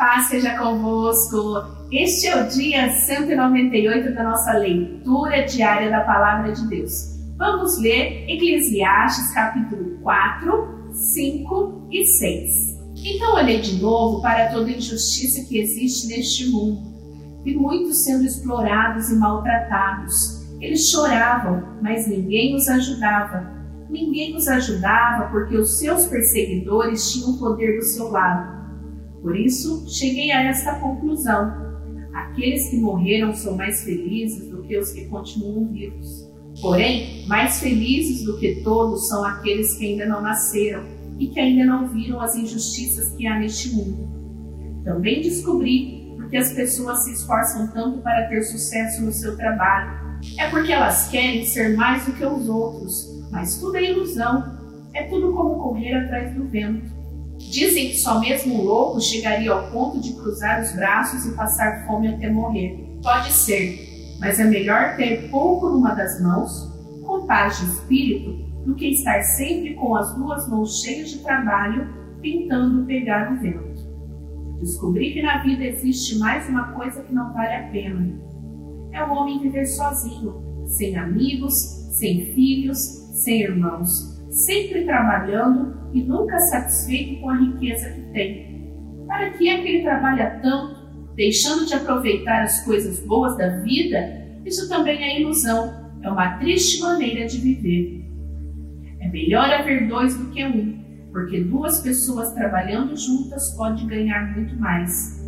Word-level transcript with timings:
Paz 0.00 0.28
seja 0.28 0.56
convosco. 0.56 1.62
Este 1.92 2.28
é 2.28 2.42
o 2.42 2.48
dia 2.48 2.90
198 2.90 4.14
da 4.14 4.24
nossa 4.24 4.54
leitura 4.54 5.44
diária 5.44 5.90
da 5.90 6.00
Palavra 6.00 6.54
de 6.54 6.66
Deus. 6.68 7.18
Vamos 7.36 7.78
ler 7.78 8.24
Eclesiastes 8.26 9.30
capítulo 9.34 10.00
4, 10.00 10.94
5 10.94 11.88
e 11.92 12.06
6. 12.06 12.50
Então 13.04 13.34
olhei 13.34 13.60
de 13.60 13.78
novo 13.78 14.22
para 14.22 14.50
toda 14.50 14.70
injustiça 14.70 15.46
que 15.46 15.58
existe 15.58 16.08
neste 16.08 16.48
mundo. 16.48 16.80
Vi 17.44 17.54
muitos 17.54 18.02
sendo 18.02 18.24
explorados 18.24 19.10
e 19.10 19.16
maltratados. 19.16 20.46
Eles 20.62 20.88
choravam, 20.88 21.76
mas 21.82 22.08
ninguém 22.08 22.56
os 22.56 22.66
ajudava. 22.68 23.52
Ninguém 23.90 24.34
os 24.34 24.48
ajudava 24.48 25.28
porque 25.30 25.58
os 25.58 25.78
seus 25.78 26.06
perseguidores 26.06 27.12
tinham 27.12 27.32
o 27.32 27.38
poder 27.38 27.76
do 27.76 27.84
seu 27.84 28.10
lado. 28.10 28.59
Por 29.22 29.36
isso, 29.36 29.86
cheguei 29.88 30.30
a 30.32 30.42
esta 30.44 30.78
conclusão: 30.80 31.52
aqueles 32.14 32.68
que 32.70 32.76
morreram 32.76 33.34
são 33.34 33.56
mais 33.56 33.84
felizes 33.84 34.48
do 34.48 34.62
que 34.62 34.78
os 34.78 34.92
que 34.92 35.06
continuam 35.06 35.66
vivos. 35.72 36.30
Porém, 36.60 37.26
mais 37.26 37.60
felizes 37.60 38.24
do 38.24 38.38
que 38.38 38.62
todos 38.62 39.08
são 39.08 39.24
aqueles 39.24 39.74
que 39.74 39.86
ainda 39.86 40.06
não 40.06 40.20
nasceram 40.20 40.84
e 41.18 41.28
que 41.28 41.38
ainda 41.38 41.64
não 41.64 41.88
viram 41.88 42.20
as 42.20 42.34
injustiças 42.34 43.14
que 43.14 43.26
há 43.26 43.38
neste 43.38 43.74
mundo. 43.74 44.08
Também 44.84 45.20
descobri 45.20 46.14
porque 46.16 46.36
as 46.36 46.52
pessoas 46.52 47.04
se 47.04 47.12
esforçam 47.12 47.68
tanto 47.68 47.98
para 48.02 48.28
ter 48.28 48.42
sucesso 48.42 49.02
no 49.02 49.12
seu 49.12 49.36
trabalho. 49.36 50.20
É 50.38 50.48
porque 50.48 50.72
elas 50.72 51.08
querem 51.08 51.44
ser 51.44 51.76
mais 51.76 52.04
do 52.06 52.12
que 52.12 52.24
os 52.24 52.48
outros, 52.48 53.26
mas 53.30 53.58
tudo 53.58 53.76
é 53.76 53.90
ilusão. 53.90 54.58
É 54.94 55.04
tudo 55.04 55.32
como 55.32 55.62
correr 55.62 55.94
atrás 55.94 56.34
do 56.34 56.48
vento. 56.48 56.99
Dizem 57.50 57.88
que 57.88 57.98
só 57.98 58.20
mesmo 58.20 58.60
um 58.60 58.62
louco 58.62 59.00
chegaria 59.00 59.50
ao 59.50 59.72
ponto 59.72 60.00
de 60.00 60.12
cruzar 60.12 60.62
os 60.62 60.72
braços 60.72 61.26
e 61.26 61.34
passar 61.34 61.84
fome 61.84 62.06
até 62.06 62.30
morrer. 62.30 62.78
Pode 63.02 63.32
ser, 63.32 64.16
mas 64.20 64.38
é 64.38 64.44
melhor 64.44 64.96
ter 64.96 65.28
pouco 65.30 65.68
numa 65.68 65.92
das 65.92 66.22
mãos, 66.22 66.70
com 67.04 67.26
paz 67.26 67.58
de 67.58 67.64
espírito, 67.66 68.30
do 68.64 68.76
que 68.76 68.90
estar 68.90 69.20
sempre 69.22 69.74
com 69.74 69.96
as 69.96 70.14
duas 70.14 70.48
mãos 70.48 70.80
cheias 70.80 71.10
de 71.10 71.18
trabalho, 71.24 71.88
tentando 72.22 72.86
pegar 72.86 73.32
o 73.32 73.40
vento. 73.40 73.84
Descobri 74.60 75.12
que 75.12 75.22
na 75.22 75.42
vida 75.42 75.64
existe 75.64 76.18
mais 76.18 76.48
uma 76.48 76.72
coisa 76.72 77.02
que 77.02 77.12
não 77.12 77.32
vale 77.32 77.54
a 77.54 77.68
pena. 77.68 78.14
É 78.92 79.02
o 79.02 79.10
homem 79.10 79.40
viver 79.40 79.66
sozinho, 79.66 80.66
sem 80.68 80.96
amigos, 80.96 81.54
sem 81.98 82.32
filhos, 82.32 82.78
sem 82.78 83.42
irmãos, 83.42 84.19
sempre 84.30 84.84
trabalhando 84.84 85.90
e 85.92 86.02
nunca 86.02 86.38
satisfeito 86.38 87.20
com 87.20 87.30
a 87.30 87.36
riqueza 87.36 87.90
que 87.90 88.00
tem. 88.12 89.04
Para 89.06 89.30
que 89.30 89.48
é 89.48 89.60
que 89.60 89.68
ele 89.68 89.82
trabalha 89.82 90.38
tanto, 90.40 91.14
deixando 91.16 91.66
de 91.66 91.74
aproveitar 91.74 92.42
as 92.42 92.64
coisas 92.64 93.00
boas 93.00 93.36
da 93.36 93.48
vida? 93.58 93.98
Isso 94.44 94.68
também 94.68 95.02
é 95.02 95.20
ilusão, 95.20 95.90
é 96.02 96.08
uma 96.08 96.38
triste 96.38 96.80
maneira 96.80 97.26
de 97.26 97.38
viver. 97.38 98.04
É 99.00 99.08
melhor 99.08 99.50
haver 99.50 99.88
dois 99.88 100.16
do 100.16 100.30
que 100.30 100.44
um, 100.44 100.78
porque 101.10 101.42
duas 101.42 101.80
pessoas 101.82 102.32
trabalhando 102.32 102.96
juntas 102.96 103.54
podem 103.56 103.86
ganhar 103.86 104.32
muito 104.36 104.56
mais. 104.58 105.20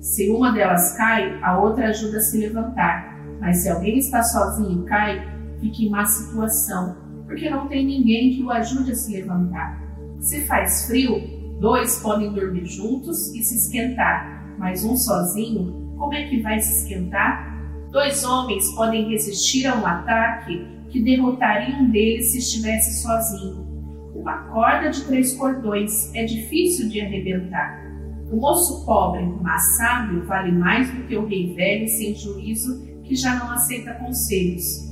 Se 0.00 0.30
uma 0.30 0.52
delas 0.52 0.96
cai, 0.96 1.38
a 1.42 1.58
outra 1.58 1.88
ajuda 1.88 2.18
a 2.18 2.20
se 2.20 2.38
levantar, 2.38 3.18
mas 3.40 3.62
se 3.62 3.68
alguém 3.70 3.98
está 3.98 4.22
sozinho 4.22 4.82
e 4.82 4.86
cai, 4.86 5.20
fica 5.60 5.82
em 5.82 5.90
má 5.90 6.04
situação, 6.04 6.96
porque 7.30 7.48
não 7.48 7.68
tem 7.68 7.86
ninguém 7.86 8.34
que 8.34 8.42
o 8.42 8.50
ajude 8.50 8.90
a 8.90 8.94
se 8.96 9.12
levantar. 9.12 9.80
Se 10.18 10.48
faz 10.48 10.88
frio, 10.88 11.22
dois 11.60 12.00
podem 12.00 12.32
dormir 12.32 12.66
juntos 12.66 13.32
e 13.32 13.44
se 13.44 13.56
esquentar, 13.56 14.56
mas 14.58 14.84
um 14.84 14.96
sozinho, 14.96 15.94
como 15.96 16.12
é 16.12 16.28
que 16.28 16.42
vai 16.42 16.58
se 16.58 16.82
esquentar? 16.82 17.56
Dois 17.92 18.24
homens 18.24 18.74
podem 18.74 19.08
resistir 19.08 19.64
a 19.68 19.76
um 19.76 19.86
ataque 19.86 20.66
que 20.88 21.00
derrotaria 21.00 21.76
um 21.76 21.88
deles 21.88 22.32
se 22.32 22.38
estivesse 22.38 23.00
sozinho. 23.00 23.64
Uma 24.12 24.48
corda 24.48 24.90
de 24.90 25.04
três 25.04 25.32
cordões 25.36 26.12
é 26.16 26.24
difícil 26.24 26.88
de 26.88 27.00
arrebentar. 27.00 27.80
O 28.28 28.36
moço 28.40 28.84
pobre, 28.84 29.24
mas 29.40 29.76
sábio, 29.76 30.26
vale 30.26 30.50
mais 30.50 30.92
do 30.92 31.04
que 31.04 31.16
o 31.16 31.26
rei 31.26 31.54
velho 31.54 31.86
sem 31.86 32.12
juízo 32.12 32.84
que 33.04 33.14
já 33.14 33.36
não 33.36 33.52
aceita 33.52 33.94
conselhos. 33.94 34.89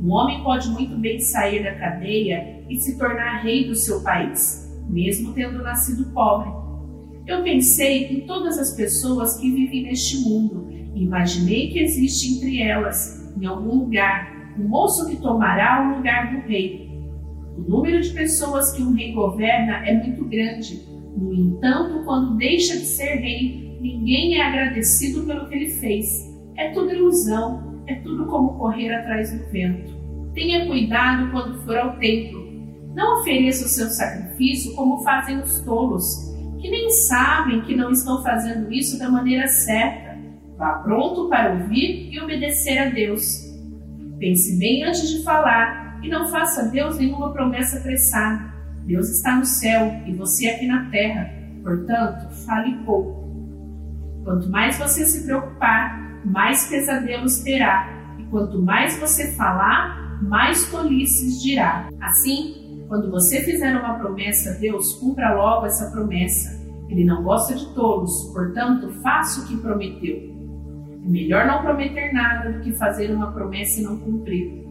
Um 0.00 0.12
homem 0.12 0.42
pode 0.44 0.68
muito 0.70 0.96
bem 0.96 1.18
sair 1.18 1.64
da 1.64 1.74
cadeia 1.74 2.62
e 2.68 2.76
se 2.76 2.96
tornar 2.96 3.42
rei 3.42 3.66
do 3.66 3.74
seu 3.74 4.00
país, 4.02 4.72
mesmo 4.88 5.32
tendo 5.32 5.62
nascido 5.62 6.12
pobre. 6.12 6.50
Eu 7.26 7.42
pensei 7.42 8.04
em 8.06 8.20
todas 8.20 8.58
as 8.58 8.74
pessoas 8.74 9.36
que 9.38 9.50
vivem 9.50 9.82
neste 9.82 10.18
mundo 10.18 10.68
e 10.94 11.02
imaginei 11.02 11.70
que 11.70 11.80
existe 11.80 12.34
entre 12.34 12.62
elas, 12.62 13.34
em 13.40 13.44
algum 13.44 13.80
lugar, 13.80 14.54
um 14.58 14.68
moço 14.68 15.08
que 15.08 15.16
tomará 15.16 15.88
o 15.88 15.96
lugar 15.96 16.32
do 16.32 16.48
rei. 16.48 16.88
O 17.56 17.62
número 17.68 18.00
de 18.00 18.10
pessoas 18.10 18.72
que 18.72 18.82
um 18.82 18.94
rei 18.94 19.12
governa 19.12 19.86
é 19.86 19.94
muito 19.94 20.24
grande. 20.24 20.80
No 21.16 21.34
entanto, 21.34 22.04
quando 22.04 22.36
deixa 22.36 22.74
de 22.78 22.84
ser 22.84 23.16
rei, 23.16 23.76
ninguém 23.80 24.36
é 24.36 24.42
agradecido 24.42 25.26
pelo 25.26 25.48
que 25.48 25.54
ele 25.56 25.70
fez. 25.70 26.06
É 26.56 26.70
tudo 26.70 26.92
ilusão, 26.92 27.67
é 27.88 27.94
tudo 27.96 28.26
como 28.26 28.58
correr 28.58 28.92
atrás 28.94 29.32
do 29.32 29.50
vento. 29.50 29.96
Tenha 30.34 30.66
cuidado 30.66 31.30
quando 31.30 31.60
for 31.64 31.76
ao 31.76 31.96
templo. 31.96 32.46
Não 32.94 33.20
ofereça 33.20 33.64
o 33.64 33.68
seu 33.68 33.86
sacrifício 33.88 34.74
como 34.74 35.02
fazem 35.02 35.40
os 35.40 35.60
tolos, 35.60 36.04
que 36.60 36.70
nem 36.70 36.90
sabem 36.90 37.62
que 37.62 37.74
não 37.74 37.90
estão 37.90 38.22
fazendo 38.22 38.70
isso 38.70 38.98
da 38.98 39.10
maneira 39.10 39.48
certa. 39.48 40.18
Vá 40.56 40.80
pronto 40.80 41.28
para 41.28 41.54
ouvir 41.54 42.12
e 42.12 42.20
obedecer 42.20 42.78
a 42.78 42.90
Deus. 42.90 43.48
Pense 44.18 44.58
bem 44.58 44.84
antes 44.84 45.08
de 45.08 45.22
falar 45.22 46.00
e 46.02 46.08
não 46.08 46.28
faça 46.28 46.62
a 46.62 46.64
Deus 46.64 46.98
nenhuma 46.98 47.32
promessa 47.32 47.78
apressada. 47.78 48.52
Deus 48.84 49.08
está 49.08 49.36
no 49.36 49.44
céu 49.44 49.92
e 50.06 50.14
você 50.14 50.48
aqui 50.48 50.66
na 50.66 50.90
terra, 50.90 51.30
portanto, 51.62 52.30
fale 52.44 52.74
pouco. 52.84 53.28
Quanto 54.24 54.50
mais 54.50 54.78
você 54.78 55.06
se 55.06 55.24
preocupar, 55.24 56.07
mais 56.24 56.68
pesadelos 56.68 57.40
terá. 57.40 57.88
E 58.18 58.24
quanto 58.24 58.60
mais 58.60 58.98
você 58.98 59.32
falar, 59.32 60.20
mais 60.22 60.70
tolices 60.70 61.40
dirá. 61.42 61.88
Assim, 62.00 62.84
quando 62.88 63.10
você 63.10 63.42
fizer 63.42 63.76
uma 63.76 63.98
promessa 63.98 64.58
Deus, 64.58 64.94
cumpra 64.94 65.34
logo 65.34 65.66
essa 65.66 65.90
promessa. 65.90 66.58
Ele 66.88 67.04
não 67.04 67.22
gosta 67.22 67.54
de 67.54 67.74
tolos, 67.74 68.30
portanto, 68.32 68.90
faça 69.02 69.42
o 69.42 69.46
que 69.46 69.56
prometeu. 69.58 70.16
É 71.04 71.08
melhor 71.08 71.46
não 71.46 71.62
prometer 71.62 72.12
nada 72.12 72.52
do 72.52 72.60
que 72.60 72.72
fazer 72.72 73.10
uma 73.10 73.30
promessa 73.32 73.80
e 73.80 73.82
não 73.82 73.98
cumprir. 73.98 74.66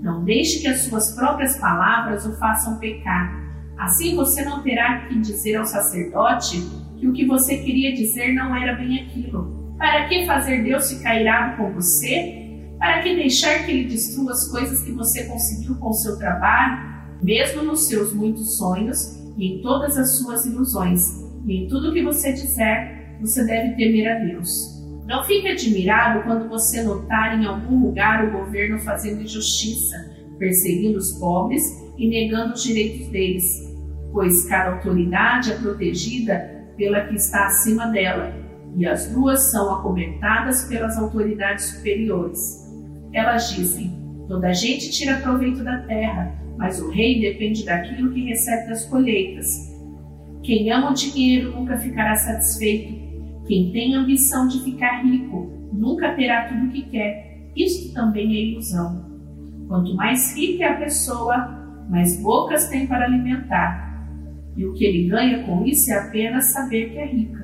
Não 0.00 0.24
deixe 0.24 0.60
que 0.60 0.66
as 0.66 0.82
suas 0.82 1.14
próprias 1.14 1.56
palavras 1.58 2.26
o 2.26 2.36
façam 2.38 2.78
pecar. 2.78 3.40
Assim 3.78 4.16
você 4.16 4.44
não 4.44 4.62
terá 4.62 5.06
que 5.06 5.20
dizer 5.20 5.56
ao 5.56 5.64
sacerdote 5.64 6.60
que 6.98 7.06
o 7.06 7.12
que 7.12 7.24
você 7.24 7.58
queria 7.58 7.94
dizer 7.94 8.32
não 8.32 8.54
era 8.54 8.74
bem 8.74 9.00
aquilo 9.00 9.61
para 9.82 10.06
que 10.06 10.24
fazer 10.26 10.62
Deus 10.62 10.92
ficar 10.92 11.20
irado 11.20 11.56
com 11.56 11.72
você? 11.72 12.40
Para 12.78 13.02
que 13.02 13.16
deixar 13.16 13.66
que 13.66 13.72
Ele 13.72 13.88
destrua 13.88 14.30
as 14.30 14.48
coisas 14.48 14.84
que 14.84 14.92
você 14.92 15.24
conseguiu 15.24 15.74
com 15.74 15.88
o 15.88 15.94
seu 15.94 16.16
trabalho, 16.18 16.88
mesmo 17.20 17.64
nos 17.64 17.88
seus 17.88 18.12
muitos 18.12 18.58
sonhos 18.58 19.18
e 19.36 19.54
em 19.54 19.60
todas 19.60 19.98
as 19.98 20.18
suas 20.18 20.46
ilusões? 20.46 21.00
E 21.48 21.64
em 21.64 21.68
tudo 21.68 21.92
que 21.92 22.00
você 22.00 22.32
disser, 22.32 23.18
você 23.20 23.44
deve 23.44 23.74
temer 23.74 24.08
a 24.08 24.18
Deus. 24.20 24.48
Não 25.04 25.24
fique 25.24 25.48
admirado 25.48 26.22
quando 26.22 26.48
você 26.48 26.84
notar 26.84 27.36
em 27.36 27.44
algum 27.44 27.82
lugar 27.82 28.24
o 28.24 28.38
governo 28.38 28.78
fazendo 28.78 29.22
injustiça, 29.22 29.96
perseguindo 30.38 30.96
os 30.96 31.18
pobres 31.18 31.60
e 31.98 32.08
negando 32.08 32.54
os 32.54 32.62
direitos 32.62 33.08
deles, 33.08 33.44
pois 34.12 34.48
cada 34.48 34.76
autoridade 34.76 35.50
é 35.50 35.56
protegida 35.56 36.38
pela 36.76 37.00
que 37.08 37.16
está 37.16 37.46
acima 37.46 37.86
dela 37.88 38.41
e 38.76 38.86
as 38.86 39.08
duas 39.08 39.50
são 39.50 39.72
acobertadas 39.74 40.64
pelas 40.64 40.96
autoridades 40.96 41.66
superiores. 41.66 42.70
Elas 43.12 43.50
dizem: 43.50 43.92
toda 44.28 44.52
gente 44.52 44.90
tira 44.90 45.20
proveito 45.20 45.62
da 45.62 45.78
terra, 45.82 46.34
mas 46.56 46.80
o 46.80 46.90
rei 46.90 47.20
depende 47.20 47.64
daquilo 47.64 48.12
que 48.12 48.24
recebe 48.24 48.68
das 48.68 48.84
colheitas. 48.86 49.72
Quem 50.42 50.70
ama 50.72 50.90
o 50.90 50.94
dinheiro 50.94 51.52
nunca 51.52 51.76
ficará 51.76 52.14
satisfeito. 52.16 53.00
Quem 53.46 53.70
tem 53.72 53.94
ambição 53.94 54.48
de 54.48 54.62
ficar 54.64 55.02
rico 55.02 55.50
nunca 55.72 56.14
terá 56.14 56.48
tudo 56.48 56.66
o 56.66 56.70
que 56.70 56.82
quer. 56.82 57.50
Isto 57.56 57.92
também 57.94 58.34
é 58.34 58.50
ilusão. 58.50 59.10
Quanto 59.68 59.94
mais 59.94 60.36
rica 60.36 60.64
é 60.64 60.68
a 60.68 60.76
pessoa, 60.76 61.36
mais 61.88 62.20
bocas 62.20 62.68
tem 62.68 62.86
para 62.86 63.04
alimentar. 63.04 63.92
E 64.56 64.64
o 64.64 64.74
que 64.74 64.84
ele 64.84 65.08
ganha 65.08 65.44
com 65.44 65.64
isso 65.64 65.92
é 65.92 65.98
apenas 65.98 66.52
saber 66.52 66.90
que 66.90 66.98
é 66.98 67.06
rica. 67.06 67.41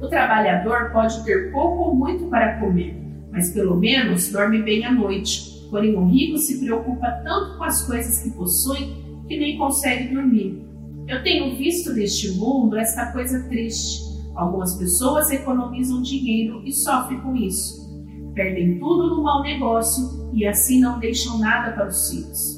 O 0.00 0.08
trabalhador 0.08 0.90
pode 0.92 1.24
ter 1.24 1.50
pouco 1.52 1.84
ou 1.84 1.94
muito 1.94 2.26
para 2.26 2.60
comer, 2.60 2.96
mas 3.30 3.52
pelo 3.52 3.76
menos 3.76 4.30
dorme 4.30 4.62
bem 4.62 4.84
à 4.84 4.92
noite. 4.92 5.66
Porém, 5.70 5.96
o 5.96 6.04
rico 6.06 6.38
se 6.38 6.58
preocupa 6.60 7.10
tanto 7.24 7.56
com 7.56 7.64
as 7.64 7.86
coisas 7.86 8.22
que 8.22 8.30
possui 8.30 8.94
que 9.26 9.38
nem 9.38 9.58
consegue 9.58 10.14
dormir. 10.14 10.64
Eu 11.08 11.22
tenho 11.22 11.56
visto 11.56 11.92
neste 11.92 12.32
mundo 12.32 12.76
esta 12.76 13.12
coisa 13.12 13.48
triste. 13.48 14.04
Algumas 14.34 14.74
pessoas 14.76 15.30
economizam 15.30 16.02
dinheiro 16.02 16.62
e 16.64 16.72
sofrem 16.72 17.20
com 17.20 17.34
isso. 17.34 17.86
Perdem 18.34 18.78
tudo 18.78 19.16
no 19.16 19.22
mau 19.22 19.42
negócio 19.42 20.30
e 20.34 20.46
assim 20.46 20.80
não 20.80 20.98
deixam 20.98 21.38
nada 21.38 21.72
para 21.72 21.88
os 21.88 22.10
filhos. 22.10 22.56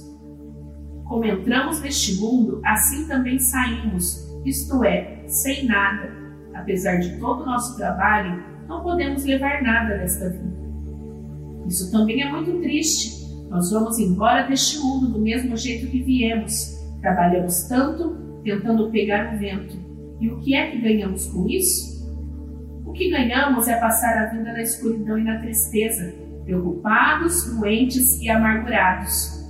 Como 1.04 1.24
entramos 1.24 1.80
neste 1.80 2.20
mundo, 2.20 2.60
assim 2.64 3.06
também 3.06 3.38
saímos, 3.38 4.26
isto 4.44 4.82
é, 4.82 5.24
sem 5.26 5.66
nada. 5.66 6.27
Apesar 6.58 6.96
de 6.96 7.16
todo 7.18 7.42
o 7.42 7.46
nosso 7.46 7.76
trabalho, 7.76 8.42
não 8.68 8.82
podemos 8.82 9.24
levar 9.24 9.62
nada 9.62 9.96
desta 9.96 10.28
vida. 10.28 10.58
Isso 11.66 11.90
também 11.92 12.22
é 12.22 12.30
muito 12.30 12.60
triste. 12.60 13.26
Nós 13.48 13.70
vamos 13.70 13.98
embora 13.98 14.46
deste 14.46 14.78
mundo 14.78 15.08
do 15.08 15.20
mesmo 15.20 15.56
jeito 15.56 15.86
que 15.86 16.02
viemos. 16.02 16.76
Trabalhamos 17.00 17.62
tanto, 17.68 18.40
tentando 18.42 18.90
pegar 18.90 19.34
o 19.34 19.38
vento. 19.38 19.76
E 20.20 20.28
o 20.28 20.40
que 20.40 20.54
é 20.54 20.70
que 20.70 20.80
ganhamos 20.80 21.26
com 21.26 21.48
isso? 21.48 21.98
O 22.84 22.92
que 22.92 23.08
ganhamos 23.08 23.68
é 23.68 23.78
passar 23.78 24.18
a 24.18 24.26
vida 24.26 24.52
na 24.52 24.62
escuridão 24.62 25.16
e 25.16 25.24
na 25.24 25.38
tristeza, 25.38 26.12
preocupados, 26.44 27.54
doentes 27.54 28.20
e 28.20 28.28
amargurados. 28.28 29.46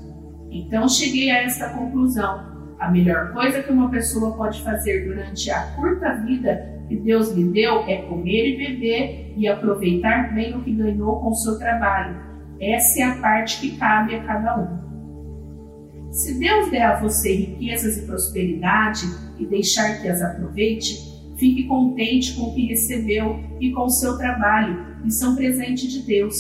Então 0.51 0.89
cheguei 0.89 1.31
a 1.31 1.43
esta 1.43 1.71
conclusão. 1.71 2.58
A 2.79 2.91
melhor 2.91 3.33
coisa 3.33 3.63
que 3.63 3.73
uma 3.73 3.91
pessoa 3.91 4.37
pode 4.37 4.63
fazer 4.63 5.05
durante 5.05 5.51
a 5.51 5.63
curta 5.73 6.15
vida 6.25 6.79
que 6.89 6.97
Deus 6.97 7.33
lhe 7.33 7.45
deu 7.51 7.81
é 7.89 8.03
comer 8.03 8.55
e 8.55 8.57
beber 8.57 9.35
e 9.37 9.49
aproveitar 9.49 10.33
bem 10.33 10.57
o 10.57 10.63
que 10.63 10.73
ganhou 10.73 11.21
com 11.21 11.31
o 11.31 11.35
seu 11.35 11.59
trabalho. 11.59 12.17
Essa 12.61 13.01
é 13.01 13.05
a 13.05 13.17
parte 13.17 13.61
que 13.61 13.77
cabe 13.77 14.15
a 14.15 14.23
cada 14.25 14.61
um. 14.61 16.13
Se 16.13 16.39
Deus 16.39 16.71
der 16.71 16.85
a 16.85 17.01
você 17.01 17.35
riquezas 17.35 17.99
e 17.99 18.07
prosperidade 18.07 19.07
e 19.39 19.47
deixar 19.47 20.01
que 20.01 20.09
as 20.09 20.23
aproveite, 20.23 20.97
fique 21.37 21.65
contente 21.65 22.35
com 22.35 22.45
o 22.45 22.55
que 22.55 22.67
recebeu 22.67 23.39
e 23.61 23.73
com 23.73 23.85
o 23.85 23.91
seu 23.91 24.17
trabalho, 24.17 25.03
que 25.03 25.11
são 25.11 25.37
presente 25.37 25.87
de 25.89 26.07
Deus. 26.07 26.35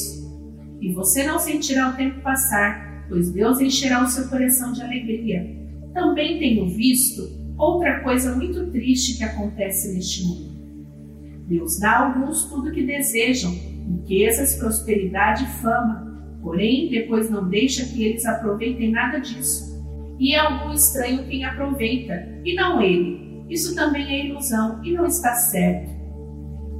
E 0.80 0.92
você 0.94 1.24
não 1.24 1.38
sentirá 1.38 1.90
o 1.90 1.96
tempo 1.96 2.20
passar, 2.20 3.04
pois 3.08 3.30
Deus 3.30 3.60
encherá 3.60 4.02
o 4.02 4.08
seu 4.08 4.28
coração 4.28 4.72
de 4.72 4.82
alegria. 4.82 5.57
Também 5.98 6.38
tenho 6.38 6.64
visto 6.68 7.28
outra 7.58 8.00
coisa 8.04 8.36
muito 8.36 8.70
triste 8.70 9.18
que 9.18 9.24
acontece 9.24 9.92
neste 9.92 10.22
mundo. 10.24 10.56
Deus 11.48 11.80
dá 11.80 11.90
a 11.90 12.06
alguns 12.06 12.44
tudo 12.44 12.68
o 12.68 12.72
que 12.72 12.86
desejam, 12.86 13.50
riquezas, 13.50 14.54
prosperidade 14.54 15.42
e 15.42 15.60
fama, 15.60 16.38
porém 16.40 16.88
depois 16.88 17.28
não 17.28 17.48
deixa 17.48 17.84
que 17.84 18.04
eles 18.04 18.24
aproveitem 18.24 18.92
nada 18.92 19.18
disso. 19.18 19.76
E 20.20 20.36
é 20.36 20.38
algum 20.38 20.72
estranho 20.72 21.26
quem 21.26 21.44
aproveita, 21.44 22.28
e 22.44 22.54
não 22.54 22.80
ele. 22.80 23.42
Isso 23.50 23.74
também 23.74 24.06
é 24.06 24.26
ilusão 24.26 24.80
e 24.84 24.92
não 24.92 25.04
está 25.04 25.34
certo. 25.34 25.90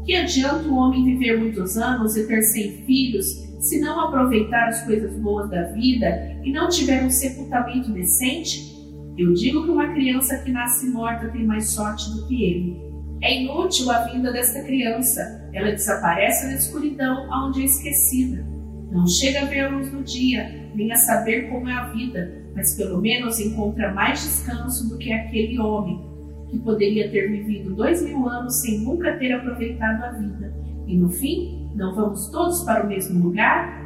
Que 0.06 0.15
adianta 0.15 0.69
o 0.69 0.76
homem 0.76 1.05
viver 1.05 1.41
muitos 1.41 1.76
anos 1.76 2.17
e 2.17 2.25
ter 2.29 2.41
cem 2.43 2.85
filhos 2.87 3.26
se 3.59 3.81
não 3.81 3.99
aproveitar 4.00 4.69
as 4.69 4.85
coisas 4.85 5.12
boas 5.20 5.50
da 5.50 5.65
vida 5.73 6.38
e 6.44 6.53
não 6.53 6.69
tiver 6.69 7.05
um 7.05 7.11
sepultamento 7.11 7.91
decente? 7.91 8.78
Eu 9.19 9.35
digo 9.35 9.65
que 9.65 9.70
uma 9.70 9.93
criança 9.93 10.38
que 10.38 10.53
nasce 10.53 10.88
morta 10.91 11.29
tem 11.29 11.44
mais 11.44 11.70
sorte 11.70 12.09
do 12.12 12.25
que 12.29 12.44
ele. 12.44 12.81
É 13.20 13.43
inútil 13.43 13.91
a 13.91 14.05
vinda 14.05 14.31
desta 14.31 14.62
criança. 14.62 15.50
Ela 15.53 15.73
desaparece 15.73 16.47
na 16.47 16.55
escuridão, 16.55 17.29
onde 17.29 17.62
é 17.62 17.65
esquecida. 17.65 18.47
Não 18.93 19.09
chega 19.09 19.41
a 19.41 19.44
ver 19.47 19.62
a 19.62 19.69
luz 19.70 19.91
do 19.91 20.05
dia, 20.05 20.70
nem 20.73 20.93
a 20.93 20.97
saber 20.97 21.50
como 21.50 21.69
é 21.69 21.73
a 21.73 21.88
vida, 21.88 22.32
mas 22.55 22.76
pelo 22.76 23.00
menos 23.00 23.41
encontra 23.41 23.93
mais 23.93 24.23
descanso 24.23 24.88
do 24.88 24.97
que 24.97 25.12
aquele 25.12 25.59
homem, 25.59 26.00
que 26.49 26.59
poderia 26.61 27.11
ter 27.11 27.29
vivido 27.29 27.75
dois 27.75 28.00
mil 28.05 28.29
anos 28.29 28.61
sem 28.61 28.79
nunca 28.82 29.19
ter 29.19 29.32
aproveitado 29.32 30.05
a 30.05 30.12
vida. 30.12 30.55
E 30.87 30.97
no 30.97 31.11
fim, 31.11 31.69
não 31.75 31.93
vamos 31.93 32.29
todos 32.31 32.62
para 32.62 32.85
o 32.85 32.88
mesmo 32.88 33.20
lugar? 33.20 33.85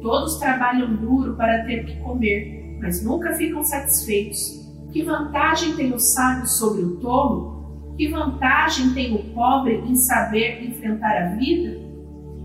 Todos 0.00 0.38
trabalham 0.38 0.94
duro 0.96 1.34
para 1.34 1.64
ter 1.64 1.84
que 1.84 1.96
comer, 1.96 2.65
mas 2.80 3.02
nunca 3.02 3.34
ficam 3.34 3.62
satisfeitos. 3.62 4.64
Que 4.92 5.02
vantagem 5.02 5.74
tem 5.76 5.92
o 5.92 5.98
sábio 5.98 6.46
sobre 6.46 6.82
o 6.82 6.96
tolo? 6.96 7.94
Que 7.96 8.08
vantagem 8.08 8.92
tem 8.92 9.14
o 9.14 9.34
pobre 9.34 9.76
em 9.86 9.94
saber 9.94 10.64
enfrentar 10.64 11.16
a 11.22 11.34
vida? 11.36 11.78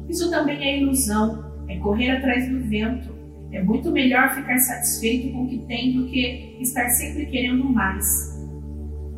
Isso 0.10 0.30
também 0.30 0.62
é 0.64 0.82
ilusão, 0.82 1.44
é 1.68 1.78
correr 1.78 2.12
atrás 2.12 2.50
do 2.50 2.60
vento. 2.68 3.12
É 3.52 3.62
muito 3.62 3.92
melhor 3.92 4.34
ficar 4.34 4.58
satisfeito 4.58 5.34
com 5.34 5.44
o 5.44 5.50
que 5.50 5.60
tem 5.66 5.94
do 5.94 6.08
que 6.08 6.58
estar 6.62 6.88
sempre 6.90 7.26
querendo 7.26 7.66
mais. 7.66 8.40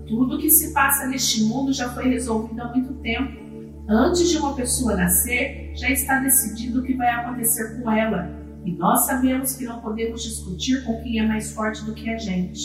Tudo 0.07 0.39
que 0.39 0.49
se 0.49 0.73
passa 0.73 1.07
neste 1.07 1.43
mundo 1.43 1.71
já 1.71 1.89
foi 1.89 2.09
resolvido 2.09 2.61
há 2.61 2.71
muito 2.71 2.93
tempo. 2.95 3.43
Antes 3.87 4.29
de 4.29 4.37
uma 4.37 4.55
pessoa 4.55 4.95
nascer, 4.95 5.71
já 5.75 5.89
está 5.89 6.19
decidido 6.19 6.79
o 6.79 6.83
que 6.83 6.93
vai 6.93 7.09
acontecer 7.09 7.81
com 7.81 7.91
ela 7.91 8.42
e 8.65 8.71
nós 8.73 9.05
sabemos 9.05 9.55
que 9.55 9.65
não 9.65 9.81
podemos 9.81 10.23
discutir 10.23 10.83
com 10.85 11.01
quem 11.01 11.19
é 11.19 11.27
mais 11.27 11.53
forte 11.53 11.83
do 11.85 11.93
que 11.93 12.09
a 12.09 12.17
gente. 12.17 12.61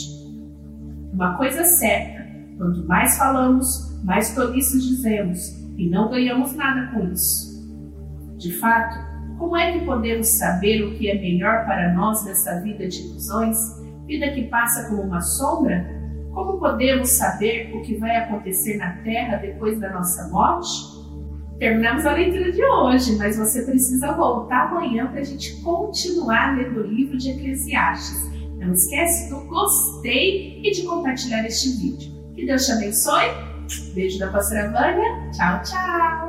Uma 1.11 1.35
coisa 1.37 1.61
é 1.61 1.65
certa: 1.65 2.27
quanto 2.57 2.87
mais 2.87 3.17
falamos, 3.17 4.01
mais 4.03 4.33
tolices 4.33 4.83
dizemos, 4.83 5.39
e 5.77 5.89
não 5.89 6.09
ganhamos 6.09 6.55
nada 6.55 6.91
com 6.91 7.11
isso. 7.11 7.49
De 8.37 8.51
fato, 8.53 8.97
como 9.37 9.55
é 9.55 9.71
que 9.71 9.85
podemos 9.85 10.27
saber 10.27 10.83
o 10.83 10.97
que 10.97 11.09
é 11.09 11.15
melhor 11.15 11.65
para 11.65 11.93
nós 11.93 12.25
nessa 12.25 12.59
vida 12.61 12.87
de 12.87 13.01
ilusões, 13.01 13.57
vida 14.05 14.31
que 14.31 14.47
passa 14.47 14.89
como 14.89 15.01
uma 15.01 15.21
sombra? 15.21 15.97
Como 16.33 16.59
podemos 16.59 17.09
saber 17.09 17.75
o 17.75 17.81
que 17.81 17.97
vai 17.97 18.15
acontecer 18.17 18.77
na 18.77 18.97
terra 18.97 19.37
depois 19.37 19.79
da 19.79 19.91
nossa 19.91 20.27
morte? 20.29 20.98
Terminamos 21.59 22.05
a 22.05 22.13
leitura 22.13 22.53
de 22.53 22.63
hoje, 22.63 23.17
mas 23.17 23.37
você 23.37 23.63
precisa 23.63 24.13
voltar 24.13 24.69
amanhã 24.69 25.07
para 25.07 25.19
a 25.19 25.23
gente 25.23 25.61
continuar 25.61 26.57
lendo 26.57 26.79
o 26.79 26.87
livro 26.87 27.17
de 27.17 27.31
Eclesiastes. 27.31 28.29
Não 28.57 28.71
esquece 28.71 29.29
do 29.29 29.41
gostei 29.45 30.61
e 30.63 30.71
de 30.71 30.83
compartilhar 30.83 31.45
este 31.45 31.69
vídeo. 31.77 32.11
Que 32.33 32.45
Deus 32.45 32.65
te 32.65 32.71
abençoe. 32.71 33.25
Beijo 33.93 34.17
da 34.19 34.31
pastora 34.31 34.71
Vânia. 34.71 35.31
Tchau, 35.31 35.61
tchau. 35.63 36.28